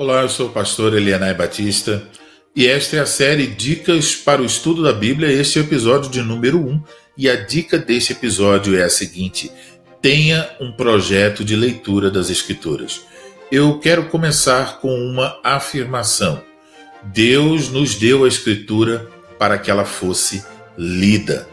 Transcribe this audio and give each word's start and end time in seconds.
Olá, 0.00 0.22
eu 0.22 0.30
sou 0.30 0.46
o 0.46 0.50
pastor 0.50 0.96
Elianai 0.96 1.34
Batista 1.34 2.02
e 2.56 2.66
esta 2.66 2.96
é 2.96 3.00
a 3.00 3.04
série 3.04 3.46
Dicas 3.46 4.16
para 4.16 4.40
o 4.40 4.46
Estudo 4.46 4.82
da 4.82 4.94
Bíblia. 4.94 5.30
Este 5.30 5.58
é 5.58 5.60
o 5.60 5.64
episódio 5.66 6.10
de 6.10 6.22
número 6.22 6.58
1 6.58 6.82
e 7.18 7.28
a 7.28 7.36
dica 7.36 7.76
deste 7.76 8.12
episódio 8.12 8.78
é 8.78 8.82
a 8.82 8.88
seguinte: 8.88 9.52
tenha 10.00 10.48
um 10.58 10.72
projeto 10.72 11.44
de 11.44 11.54
leitura 11.54 12.10
das 12.10 12.30
Escrituras. 12.30 13.02
Eu 13.52 13.78
quero 13.78 14.06
começar 14.06 14.80
com 14.80 14.88
uma 14.88 15.38
afirmação. 15.44 16.42
Deus 17.02 17.68
nos 17.68 17.94
deu 17.94 18.24
a 18.24 18.28
Escritura 18.28 19.06
para 19.38 19.58
que 19.58 19.70
ela 19.70 19.84
fosse 19.84 20.42
lida. 20.78 21.46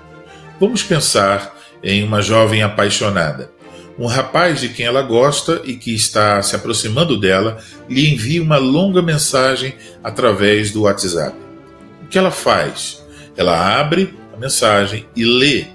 Vamos 0.57 0.81
pensar 0.83 1.53
em 1.83 2.01
uma 2.01 2.21
jovem 2.21 2.63
apaixonada. 2.63 3.56
Um 3.99 4.05
rapaz 4.05 4.61
de 4.61 4.69
quem 4.69 4.85
ela 4.85 5.01
gosta 5.01 5.61
e 5.65 5.75
que 5.75 5.93
está 5.93 6.41
se 6.43 6.55
aproximando 6.55 7.19
dela 7.19 7.57
lhe 7.89 8.13
envia 8.13 8.43
uma 8.43 8.57
longa 8.57 9.01
mensagem 9.01 9.73
através 10.03 10.71
do 10.71 10.83
WhatsApp. 10.83 11.35
O 12.03 12.07
que 12.07 12.17
ela 12.17 12.29
faz? 12.29 13.03
Ela 13.35 13.79
abre 13.79 14.13
a 14.35 14.37
mensagem 14.37 15.07
e 15.15 15.25
lê, 15.25 15.65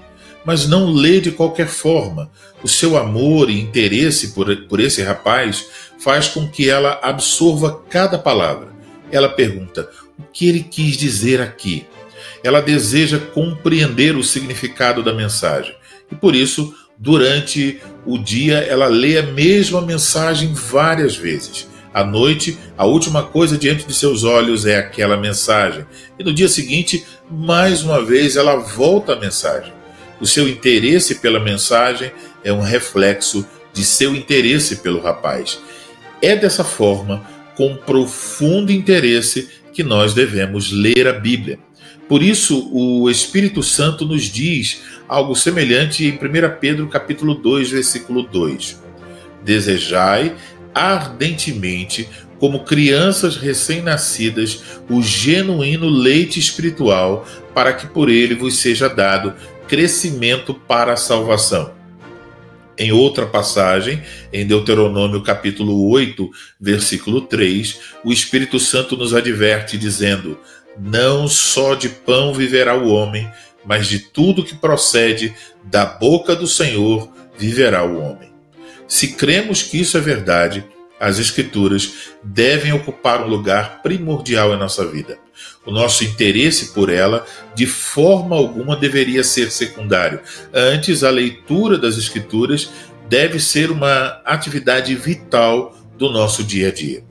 mas 0.45 0.65
não 0.65 0.89
lê 0.89 1.19
de 1.19 1.31
qualquer 1.31 1.67
forma. 1.67 2.31
O 2.63 2.67
seu 2.67 2.97
amor 2.97 3.49
e 3.49 3.59
interesse 3.59 4.33
por, 4.33 4.55
por 4.67 4.79
esse 4.79 5.01
rapaz 5.01 5.67
faz 5.99 6.29
com 6.29 6.47
que 6.47 6.69
ela 6.69 6.99
absorva 7.03 7.81
cada 7.89 8.17
palavra. 8.17 8.69
Ela 9.11 9.27
pergunta: 9.27 9.89
o 10.17 10.23
que 10.31 10.47
ele 10.47 10.61
quis 10.63 10.95
dizer 10.95 11.41
aqui? 11.41 11.85
Ela 12.41 12.61
deseja 12.61 13.19
compreender 13.19 14.15
o 14.15 14.23
significado 14.23 15.03
da 15.03 15.13
mensagem 15.13 15.75
e 16.13 16.15
por 16.15 16.35
isso 16.35 16.73
Durante 17.03 17.81
o 18.05 18.17
dia, 18.17 18.59
ela 18.59 18.87
lê 18.87 19.17
a 19.17 19.23
mesma 19.23 19.81
mensagem 19.81 20.53
várias 20.53 21.17
vezes. 21.17 21.67
À 21.93 22.01
noite, 22.01 22.57
a 22.77 22.85
última 22.85 23.21
coisa 23.21 23.57
diante 23.57 23.85
de 23.85 23.93
seus 23.93 24.23
olhos 24.23 24.65
é 24.65 24.77
aquela 24.77 25.17
mensagem. 25.17 25.85
E 26.17 26.23
no 26.23 26.33
dia 26.33 26.47
seguinte, 26.47 27.05
mais 27.29 27.83
uma 27.83 28.01
vez, 28.01 28.37
ela 28.37 28.55
volta 28.55 29.11
à 29.11 29.19
mensagem. 29.19 29.73
O 30.21 30.25
seu 30.25 30.47
interesse 30.47 31.15
pela 31.15 31.41
mensagem 31.41 32.09
é 32.41 32.53
um 32.53 32.61
reflexo 32.61 33.45
de 33.73 33.83
seu 33.83 34.15
interesse 34.15 34.77
pelo 34.77 35.01
rapaz. 35.01 35.59
É 36.21 36.37
dessa 36.37 36.63
forma, 36.63 37.21
com 37.57 37.75
profundo 37.75 38.71
interesse, 38.71 39.49
que 39.73 39.83
nós 39.83 40.13
devemos 40.13 40.71
ler 40.71 41.05
a 41.09 41.13
Bíblia. 41.13 41.59
Por 42.13 42.21
isso, 42.21 42.69
o 42.71 43.09
Espírito 43.09 43.63
Santo 43.63 44.05
nos 44.05 44.25
diz 44.25 44.83
algo 45.07 45.33
semelhante 45.35 46.05
em 46.05 46.11
1 46.11 46.59
Pedro 46.61 46.87
capítulo 46.87 47.33
2, 47.33 47.71
versículo 47.71 48.21
2. 48.21 48.79
Desejai 49.43 50.35
ardentemente, 50.75 52.07
como 52.37 52.65
crianças 52.65 53.35
recém-nascidas, 53.35 54.61
o 54.87 55.01
genuíno 55.01 55.89
leite 55.89 56.39
espiritual, 56.39 57.27
para 57.51 57.73
que 57.73 57.87
por 57.87 58.11
ele 58.11 58.35
vos 58.35 58.57
seja 58.57 58.87
dado 58.87 59.33
crescimento 59.67 60.53
para 60.53 60.93
a 60.93 60.97
salvação. 60.97 61.73
Em 62.77 62.91
outra 62.91 63.25
passagem, 63.25 64.03
em 64.31 64.45
Deuteronômio 64.45 65.23
capítulo 65.23 65.89
8, 65.89 66.29
versículo 66.61 67.21
3, 67.21 67.79
o 68.03 68.13
Espírito 68.13 68.59
Santo 68.59 68.95
nos 68.95 69.15
adverte 69.15 69.79
dizendo: 69.79 70.39
não 70.77 71.27
só 71.27 71.75
de 71.75 71.89
pão 71.89 72.33
viverá 72.33 72.75
o 72.75 72.89
homem, 72.89 73.29
mas 73.65 73.87
de 73.87 73.99
tudo 73.99 74.43
que 74.43 74.55
procede 74.55 75.33
da 75.63 75.85
boca 75.85 76.35
do 76.35 76.47
Senhor 76.47 77.09
viverá 77.37 77.83
o 77.83 77.99
homem. 77.99 78.31
Se 78.87 79.13
cremos 79.13 79.61
que 79.61 79.79
isso 79.79 79.97
é 79.97 80.01
verdade, 80.01 80.65
as 80.99 81.19
Escrituras 81.19 82.11
devem 82.23 82.71
ocupar 82.71 83.23
um 83.23 83.27
lugar 83.27 83.81
primordial 83.81 84.53
em 84.53 84.57
nossa 84.57 84.85
vida. 84.85 85.17
O 85.65 85.71
nosso 85.71 86.03
interesse 86.03 86.73
por 86.73 86.89
ela, 86.89 87.25
de 87.55 87.65
forma 87.65 88.35
alguma, 88.35 88.75
deveria 88.75 89.23
ser 89.23 89.51
secundário. 89.51 90.19
Antes, 90.53 91.03
a 91.03 91.09
leitura 91.09 91.77
das 91.77 91.97
Escrituras 91.97 92.69
deve 93.09 93.39
ser 93.39 93.71
uma 93.71 94.21
atividade 94.25 94.95
vital 94.95 95.75
do 95.97 96.09
nosso 96.09 96.43
dia 96.43 96.69
a 96.69 96.71
dia. 96.71 97.03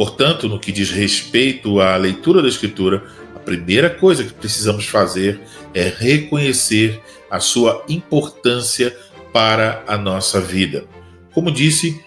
Portanto, 0.00 0.48
no 0.48 0.58
que 0.58 0.72
diz 0.72 0.90
respeito 0.90 1.78
à 1.78 1.94
leitura 1.94 2.40
da 2.40 2.48
Escritura, 2.48 3.04
a 3.36 3.38
primeira 3.38 3.90
coisa 3.90 4.24
que 4.24 4.32
precisamos 4.32 4.86
fazer 4.86 5.38
é 5.74 5.92
reconhecer 5.94 6.98
a 7.30 7.38
sua 7.38 7.84
importância 7.86 8.96
para 9.30 9.84
a 9.86 9.98
nossa 9.98 10.40
vida. 10.40 10.86
Como 11.34 11.52
disse 11.52 12.02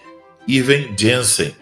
Irving 0.48 0.92
Jensen, 0.98 1.52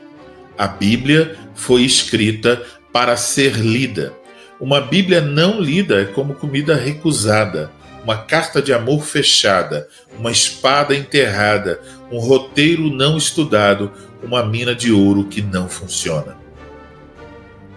a 0.57 0.67
Bíblia 0.67 1.37
foi 1.55 1.83
escrita 1.83 2.63
para 2.91 3.15
ser 3.19 3.57
lida. 3.57 4.15
Uma 4.59 4.81
Bíblia 4.81 5.21
não 5.21 5.61
lida 5.61 6.01
é 6.01 6.07
como 6.07 6.33
comida 6.33 6.75
recusada, 6.75 7.71
uma 8.03 8.19
carta 8.19 8.61
de 8.61 8.73
amor 8.73 9.05
fechada, 9.05 9.89
uma 10.19 10.31
espada 10.31 10.95
enterrada, 10.95 11.81
um 12.11 12.19
roteiro 12.19 12.91
não 12.91 13.17
estudado, 13.17 13.93
uma 14.23 14.45
mina 14.45 14.75
de 14.75 14.93
ouro 14.93 15.25
que 15.25 15.41
não 15.41 15.69
funciona. 15.69 16.37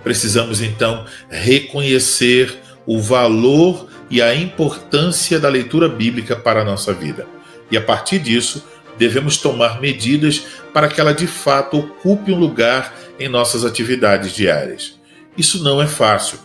Precisamos 0.04 0.62
então 0.62 1.06
reconhecer 1.30 2.56
o 2.86 3.00
valor 3.00 3.88
e 4.10 4.22
a 4.22 4.36
importância 4.36 5.40
da 5.40 5.50
leitura 5.50 5.90
bíblica 5.90 6.36
para 6.36 6.62
a 6.62 6.66
nossa 6.66 6.94
vida. 6.94 7.28
E 7.72 7.78
a 7.78 7.82
partir 7.82 8.20
disso, 8.20 8.64
devemos 8.98 9.38
tomar 9.38 9.82
medidas 9.82 10.46
para 10.74 10.88
que 10.88 11.02
ela 11.02 11.14
de 11.14 11.28
fato 11.28 11.78
ocupe 11.78 12.32
um 12.32 12.38
lugar 12.38 12.94
em 13.20 13.28
nossas 13.28 13.66
atividades 13.66 14.32
diárias. 14.32 15.00
Isso 15.38 15.64
não 15.64 15.82
é 15.82 15.88
fácil, 15.88 16.38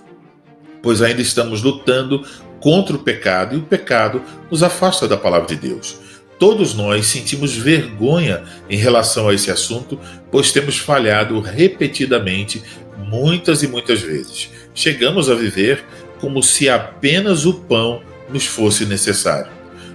pois 0.82 1.02
ainda 1.02 1.20
estamos 1.20 1.62
lutando 1.62 2.24
contra 2.60 2.94
o 2.94 2.98
pecado 2.98 3.54
e 3.54 3.59
o 3.59 3.62
pecado 3.62 4.22
nos 4.50 4.62
afasta 4.62 5.09
da 5.09 5.16
palavra 5.16 5.48
de 5.48 5.56
Deus. 5.56 5.98
Todos 6.38 6.75
nós 6.75 7.06
sentimos 7.06 7.54
vergonha 7.56 8.43
em 8.69 8.76
relação 8.76 9.28
a 9.28 9.34
esse 9.34 9.50
assunto, 9.50 9.98
pois 10.31 10.53
temos 10.53 10.78
falhado 10.78 11.38
repetidamente, 11.41 12.62
muitas 12.97 13.62
e 13.62 13.69
muitas 13.69 14.00
vezes. 14.00 14.50
Chegamos 14.75 15.28
a 15.28 15.34
viver 15.34 15.84
como 16.19 16.43
se 16.43 16.69
apenas 16.69 17.44
o 17.44 17.54
pão 17.54 18.03
nos 18.31 18.47
fosse 18.47 18.87
necessário. 18.87 19.50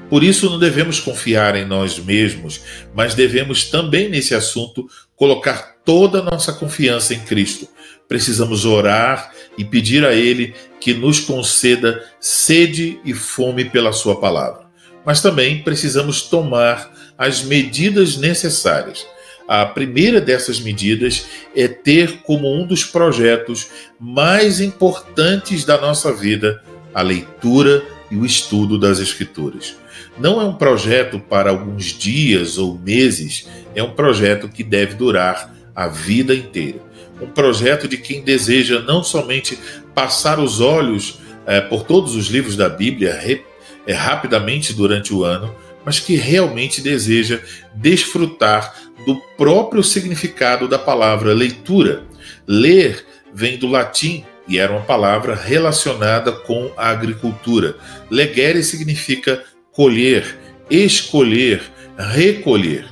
Por 0.10 0.24
isso, 0.24 0.50
não 0.50 0.60
devemos 0.60 1.00
confiar 1.00 1.56
em 1.56 1.66
nós 1.66 1.98
mesmos, 1.98 2.62
mas 2.94 3.16
devemos 3.16 3.66
também, 3.66 4.08
nesse 4.08 4.36
assunto, 4.36 4.88
colocar 5.16 5.78
toda 5.84 6.20
a 6.20 6.24
nossa 6.24 6.54
confiança 6.54 7.14
em 7.14 7.20
Cristo. 7.22 7.68
Precisamos 8.08 8.66
orar 8.66 9.32
e 9.58 9.66
pedir 9.66 10.06
a 10.06 10.14
Ele 10.14 10.54
que 10.80 10.94
nos 10.94 11.20
conceda 11.20 12.04
sede 12.20 13.00
e 13.04 13.14
fome 13.14 13.66
pela 13.66 13.92
Sua 13.92 14.20
palavra 14.20 14.66
mas 15.06 15.22
também 15.22 15.62
precisamos 15.62 16.24
tomar 16.24 16.92
as 17.18 17.44
medidas 17.44 18.18
necessárias. 18.18 19.06
A 19.48 19.64
primeira 19.64 20.20
dessas 20.20 20.60
medidas 20.60 21.28
é 21.56 21.68
ter 21.68 22.24
como 22.24 22.52
um 22.52 22.66
dos 22.66 22.84
projetos 22.84 23.68
mais 24.00 24.60
importantes 24.60 25.64
da 25.64 25.80
nossa 25.80 26.12
vida 26.12 26.64
a 26.94 27.02
leitura 27.04 27.86
e 28.10 28.16
o 28.16 28.26
estudo 28.26 28.80
das 28.80 29.00
Escrituras. 29.00 29.76
Não 30.18 30.42
é 30.42 30.46
um 30.46 30.56
projeto 30.56 31.20
para 31.20 31.52
alguns 31.52 31.86
dias 31.88 32.58
ou 32.58 32.78
meses, 32.80 33.48
é 33.76 33.84
um 33.84 33.92
projeto 33.92 34.50
que 34.50 34.64
deve 34.64 34.96
durar 34.96 35.54
a 35.76 35.88
vida 35.88 36.34
inteira. 36.34 36.85
Um 37.22 37.28
projeto 37.28 37.88
de 37.88 37.98
quem 37.98 38.22
deseja 38.22 38.80
não 38.80 39.04
somente 39.04 39.58
passar 39.94 40.40
os 40.40 40.60
olhos 40.60 41.20
eh, 41.46 41.62
por 41.62 41.84
todos 41.84 42.16
os 42.16 42.28
livros 42.28 42.56
da 42.56 42.68
Bíblia, 42.68 43.12
é, 43.88 43.94
rapidamente 43.94 44.74
durante 44.74 45.14
o 45.14 45.24
ano, 45.24 45.56
mas 45.86 46.00
que 46.00 46.16
realmente 46.16 46.82
deseja 46.82 47.40
desfrutar 47.74 48.74
do 49.06 49.16
próprio 49.38 49.84
significado 49.84 50.68
da 50.68 50.80
palavra 50.80 51.34
leitura. 51.34 52.04
Ler 52.48 53.06
vem 53.34 53.58
do 53.58 53.68
latim 53.68 54.26
e 54.48 54.58
era 54.58 54.72
uma 54.72 54.82
palavra 54.82 55.36
relacionada 55.36 56.32
com 56.32 56.72
a 56.76 56.90
agricultura. 56.90 57.76
Legere 58.10 58.64
significa 58.64 59.44
colher, 59.72 60.38
escolher, 60.70 61.62
recolher. 61.98 62.86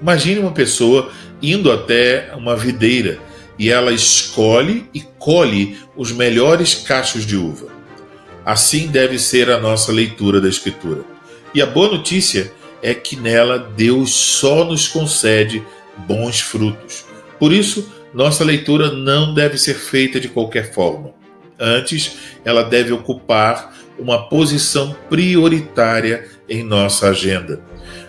Imagine 0.00 0.40
uma 0.40 0.52
pessoa 0.52 1.10
indo 1.52 1.70
até 1.70 2.32
uma 2.36 2.56
videira 2.56 3.18
e 3.58 3.70
ela 3.70 3.92
escolhe 3.92 4.88
e 4.92 5.00
colhe 5.18 5.78
os 5.96 6.12
melhores 6.12 6.74
cachos 6.74 7.24
de 7.24 7.36
uva. 7.36 7.68
Assim 8.44 8.88
deve 8.88 9.18
ser 9.18 9.50
a 9.50 9.58
nossa 9.58 9.90
leitura 9.92 10.40
da 10.40 10.48
Escritura. 10.48 11.02
E 11.54 11.62
a 11.62 11.66
boa 11.66 11.90
notícia 11.90 12.52
é 12.82 12.94
que 12.94 13.16
nela 13.16 13.58
Deus 13.58 14.10
só 14.10 14.64
nos 14.64 14.88
concede 14.88 15.62
bons 16.06 16.40
frutos. 16.40 17.04
Por 17.38 17.52
isso, 17.52 17.90
nossa 18.12 18.44
leitura 18.44 18.92
não 18.92 19.34
deve 19.34 19.58
ser 19.58 19.74
feita 19.74 20.20
de 20.20 20.28
qualquer 20.28 20.72
forma. 20.72 21.12
Antes, 21.58 22.16
ela 22.44 22.62
deve 22.62 22.92
ocupar 22.92 23.74
uma 23.98 24.28
posição 24.28 24.94
prioritária 25.08 26.28
em 26.48 26.62
nossa 26.62 27.08
agenda. 27.08 27.60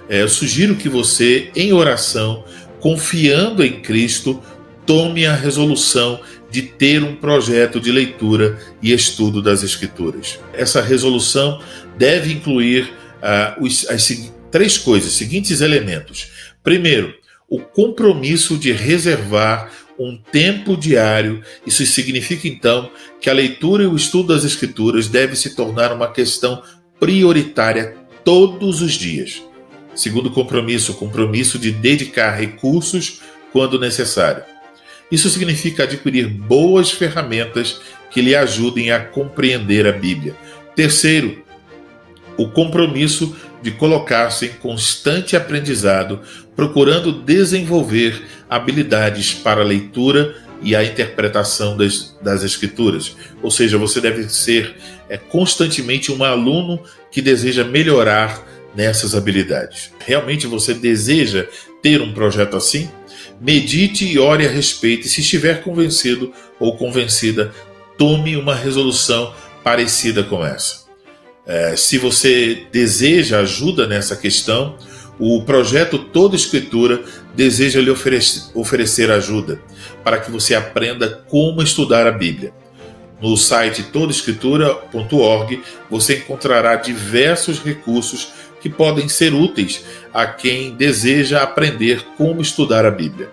É, 0.09 0.21
eu 0.21 0.29
sugiro 0.29 0.75
que 0.75 0.89
você, 0.89 1.49
em 1.55 1.73
oração, 1.73 2.43
confiando 2.87 3.65
em 3.65 3.81
Cristo, 3.81 4.41
tome 4.85 5.25
a 5.25 5.35
resolução 5.35 6.21
de 6.49 6.61
ter 6.61 7.03
um 7.03 7.17
projeto 7.17 7.81
de 7.81 7.91
leitura 7.91 8.57
e 8.81 8.93
estudo 8.93 9.41
das 9.41 9.61
Escrituras. 9.61 10.39
Essa 10.53 10.81
resolução 10.81 11.61
deve 11.97 12.31
incluir 12.31 12.83
uh, 12.85 13.61
os, 13.61 13.85
as 13.89 14.31
três 14.49 14.77
coisas, 14.77 15.11
seguintes 15.11 15.59
elementos. 15.59 16.31
Primeiro, 16.63 17.13
o 17.49 17.59
compromisso 17.59 18.57
de 18.57 18.71
reservar 18.71 19.69
um 19.99 20.17
tempo 20.31 20.77
diário. 20.77 21.43
Isso 21.65 21.85
significa 21.85 22.47
então 22.47 22.89
que 23.19 23.29
a 23.29 23.33
leitura 23.33 23.83
e 23.83 23.87
o 23.87 23.97
estudo 23.97 24.33
das 24.33 24.45
Escrituras 24.45 25.09
deve 25.09 25.35
se 25.35 25.57
tornar 25.57 25.91
uma 25.91 26.09
questão 26.09 26.63
prioritária 26.97 27.97
todos 28.23 28.81
os 28.81 28.93
dias. 28.93 29.43
Segundo 29.97 30.29
compromisso, 30.29 30.93
compromisso 30.93 31.57
de 31.57 31.71
dedicar 31.71 32.29
recursos 32.35 33.19
quando 33.51 33.79
necessário. 33.79 34.43
Isso 35.11 35.27
significa 35.27 35.83
adquirir 35.83 36.27
boas 36.27 36.91
ferramentas 36.91 37.81
que 38.11 38.21
lhe 38.21 38.35
ajudem 38.35 38.91
a 38.91 38.99
compreender 38.99 39.87
a 39.87 39.91
Bíblia. 39.91 40.35
Terceiro, 40.75 41.43
o 42.37 42.47
compromisso 42.47 43.35
de 43.59 43.71
colocar-se 43.71 44.45
em 44.45 44.49
constante 44.49 45.35
aprendizado, 45.35 46.19
procurando 46.55 47.11
desenvolver 47.11 48.23
habilidades 48.47 49.33
para 49.33 49.61
a 49.61 49.65
leitura 49.65 50.35
e 50.61 50.75
a 50.75 50.83
interpretação 50.83 51.75
das, 51.75 52.15
das 52.21 52.43
Escrituras. 52.43 53.15
Ou 53.41 53.49
seja, 53.49 53.79
você 53.79 53.99
deve 53.99 54.29
ser 54.29 54.75
é, 55.09 55.17
constantemente 55.17 56.11
um 56.11 56.23
aluno 56.23 56.79
que 57.11 57.19
deseja 57.19 57.63
melhorar 57.63 58.46
nessas 58.77 59.15
habilidades. 59.15 59.91
Realmente 60.05 60.45
você 60.45 60.71
deseja 60.71 61.47
ter 61.81 61.99
um 61.99 62.13
projeto 62.13 62.55
assim? 62.55 62.87
Medite 63.41 64.05
e 64.05 64.19
ore 64.19 64.45
a 64.45 64.49
respeito, 64.49 65.07
e 65.07 65.09
se 65.09 65.21
estiver 65.21 65.63
convencido 65.63 66.31
ou 66.59 66.77
convencida, 66.77 67.51
tome 67.97 68.37
uma 68.37 68.53
resolução 68.53 69.33
parecida 69.63 70.23
com 70.23 70.45
essa. 70.45 70.85
É, 71.45 71.75
se 71.75 71.97
você 71.97 72.67
deseja 72.71 73.39
ajuda 73.39 73.87
nessa 73.87 74.15
questão, 74.15 74.77
o 75.19 75.41
projeto 75.41 75.97
Toda 75.97 76.35
Escritura 76.35 77.03
deseja 77.33 77.81
lhe 77.81 77.89
oferecer, 77.89 78.51
oferecer 78.53 79.09
ajuda 79.09 79.59
para 80.03 80.19
que 80.19 80.29
você 80.29 80.53
aprenda 80.53 81.23
como 81.27 81.63
estudar 81.63 82.05
a 82.05 82.11
Bíblia. 82.11 82.53
No 83.19 83.35
site 83.35 83.81
todaescritura.org 83.83 85.63
você 85.89 86.17
encontrará 86.17 86.75
diversos 86.75 87.59
recursos 87.59 88.33
que 88.61 88.69
podem 88.69 89.07
ser 89.07 89.33
úteis 89.33 89.83
a 90.13 90.25
quem 90.25 90.75
deseja 90.75 91.41
aprender 91.41 92.03
como 92.17 92.41
estudar 92.41 92.85
a 92.85 92.91
Bíblia. 92.91 93.29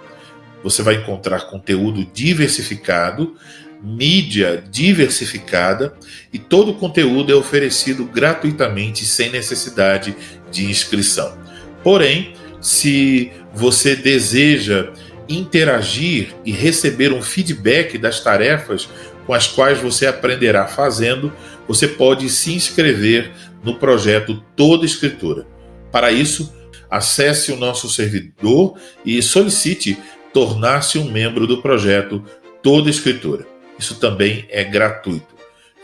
Você 0.62 0.82
vai 0.82 0.94
encontrar 0.94 1.42
conteúdo 1.42 2.06
diversificado, 2.12 3.36
mídia 3.82 4.64
diversificada 4.70 5.94
e 6.32 6.38
todo 6.38 6.70
o 6.70 6.74
conteúdo 6.74 7.30
é 7.30 7.34
oferecido 7.34 8.04
gratuitamente 8.04 9.04
sem 9.04 9.30
necessidade 9.30 10.16
de 10.50 10.64
inscrição. 10.64 11.36
Porém, 11.82 12.34
se 12.62 13.30
você 13.52 13.94
deseja 13.94 14.90
interagir 15.28 16.34
e 16.44 16.52
receber 16.52 17.12
um 17.12 17.22
feedback 17.22 17.98
das 17.98 18.20
tarefas 18.20 18.88
com 19.26 19.34
as 19.34 19.46
quais 19.46 19.78
você 19.78 20.06
aprenderá 20.06 20.66
fazendo, 20.66 21.32
você 21.68 21.88
pode 21.88 22.28
se 22.28 22.52
inscrever 22.54 23.30
no 23.64 23.76
projeto 23.76 24.42
Toda 24.54 24.84
Escritura. 24.84 25.46
Para 25.90 26.12
isso, 26.12 26.52
acesse 26.90 27.50
o 27.50 27.56
nosso 27.56 27.88
servidor 27.88 28.76
e 29.04 29.20
solicite 29.22 29.98
tornar-se 30.32 30.98
um 30.98 31.10
membro 31.10 31.46
do 31.46 31.62
projeto 31.62 32.22
Toda 32.62 32.90
Escritura. 32.90 33.46
Isso 33.78 33.96
também 33.96 34.46
é 34.50 34.62
gratuito. 34.62 35.34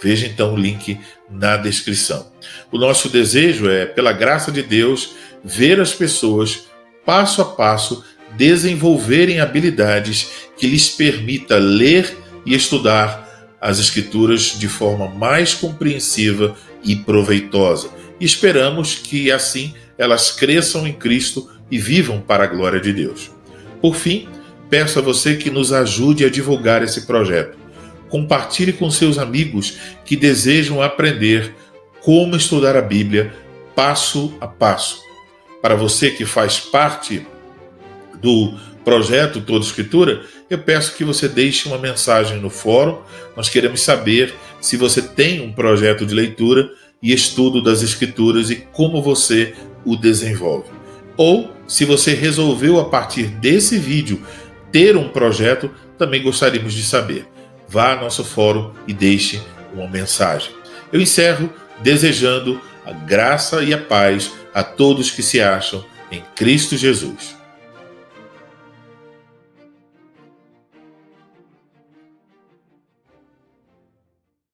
Veja 0.02 0.26
então 0.26 0.54
o 0.54 0.56
link 0.56 0.98
na 1.30 1.56
descrição. 1.56 2.30
O 2.72 2.78
nosso 2.78 3.08
desejo 3.08 3.68
é, 3.68 3.84
pela 3.84 4.12
graça 4.12 4.50
de 4.50 4.62
Deus, 4.62 5.14
ver 5.44 5.80
as 5.80 5.92
pessoas 5.92 6.66
passo 7.04 7.42
a 7.42 7.44
passo 7.44 8.04
desenvolverem 8.36 9.40
habilidades 9.40 10.30
que 10.56 10.66
lhes 10.66 10.88
permita 10.88 11.58
ler 11.58 12.16
e 12.46 12.54
estudar 12.54 13.28
as 13.60 13.78
escrituras 13.78 14.58
de 14.58 14.68
forma 14.68 15.08
mais 15.08 15.52
compreensiva 15.52 16.56
e 16.82 16.96
proveitosa. 16.96 17.90
E 18.18 18.24
esperamos 18.24 18.94
que 18.94 19.30
assim 19.30 19.74
elas 19.96 20.30
cresçam 20.30 20.86
em 20.86 20.92
Cristo 20.92 21.50
e 21.70 21.78
vivam 21.78 22.20
para 22.20 22.44
a 22.44 22.46
glória 22.46 22.80
de 22.80 22.92
Deus. 22.92 23.30
Por 23.80 23.94
fim, 23.94 24.28
peço 24.68 24.98
a 24.98 25.02
você 25.02 25.36
que 25.36 25.50
nos 25.50 25.72
ajude 25.72 26.24
a 26.24 26.30
divulgar 26.30 26.82
esse 26.82 27.06
projeto 27.06 27.60
compartilhe 28.10 28.72
com 28.72 28.90
seus 28.90 29.16
amigos 29.16 29.78
que 30.04 30.16
desejam 30.16 30.82
aprender 30.82 31.54
como 32.02 32.36
estudar 32.36 32.76
a 32.76 32.82
Bíblia 32.82 33.32
passo 33.74 34.34
a 34.40 34.48
passo. 34.48 35.00
Para 35.62 35.76
você 35.76 36.10
que 36.10 36.26
faz 36.26 36.58
parte 36.58 37.24
do 38.20 38.58
projeto 38.84 39.40
Toda 39.40 39.64
Escritura, 39.64 40.22
eu 40.48 40.58
peço 40.58 40.96
que 40.96 41.04
você 41.04 41.28
deixe 41.28 41.68
uma 41.68 41.78
mensagem 41.78 42.38
no 42.38 42.50
fórum. 42.50 42.98
Nós 43.36 43.48
queremos 43.48 43.80
saber 43.82 44.34
se 44.60 44.76
você 44.76 45.02
tem 45.02 45.40
um 45.40 45.52
projeto 45.52 46.06
de 46.06 46.14
leitura 46.14 46.70
e 47.02 47.12
estudo 47.12 47.62
das 47.62 47.82
Escrituras 47.82 48.50
e 48.50 48.56
como 48.56 49.02
você 49.02 49.54
o 49.84 49.96
desenvolve. 49.96 50.70
Ou 51.16 51.50
se 51.66 51.84
você 51.84 52.14
resolveu 52.14 52.78
a 52.80 52.86
partir 52.86 53.26
desse 53.26 53.78
vídeo 53.78 54.22
ter 54.72 54.96
um 54.96 55.08
projeto, 55.08 55.70
também 55.98 56.22
gostaríamos 56.22 56.72
de 56.72 56.82
saber 56.82 57.26
vá 57.70 57.92
ao 57.92 58.00
nosso 58.00 58.24
fórum 58.24 58.72
e 58.86 58.92
deixe 58.92 59.40
uma 59.72 59.86
mensagem. 59.86 60.50
Eu 60.92 61.00
encerro 61.00 61.48
desejando 61.80 62.60
a 62.84 62.92
graça 62.92 63.62
e 63.62 63.72
a 63.72 63.78
paz 63.78 64.32
a 64.52 64.64
todos 64.64 65.12
que 65.12 65.22
se 65.22 65.40
acham 65.40 65.84
em 66.10 66.20
Cristo 66.34 66.76
Jesus. 66.76 67.39